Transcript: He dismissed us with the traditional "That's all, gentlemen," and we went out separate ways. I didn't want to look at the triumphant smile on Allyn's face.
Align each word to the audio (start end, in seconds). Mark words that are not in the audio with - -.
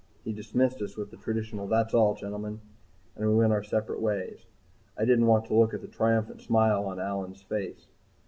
He 0.23 0.33
dismissed 0.33 0.81
us 0.81 0.97
with 0.97 1.11
the 1.11 1.17
traditional 1.17 1.67
"That's 1.67 1.93
all, 1.93 2.15
gentlemen," 2.15 2.59
and 3.15 3.29
we 3.29 3.35
went 3.35 3.53
out 3.53 3.65
separate 3.65 4.01
ways. 4.01 4.47
I 4.97 5.05
didn't 5.05 5.27
want 5.27 5.45
to 5.45 5.53
look 5.53 5.75
at 5.75 5.81
the 5.81 5.87
triumphant 5.87 6.41
smile 6.41 6.85
on 6.87 6.99
Allyn's 6.99 7.43
face. 7.43 7.85